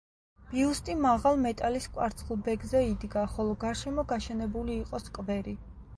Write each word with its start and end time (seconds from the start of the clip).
ბიუსტი 0.53 0.95
მაღალ 1.01 1.37
მეტალის 1.43 1.87
კვარცხლბეკზე 1.97 2.83
იდგა, 2.93 3.27
ხოლო 3.37 3.55
გარშემო 3.65 4.07
გაშენებული 4.15 4.79
იყო 4.87 5.07
სკვერი. 5.09 5.59